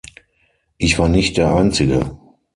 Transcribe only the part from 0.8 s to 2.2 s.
war nicht der einzige.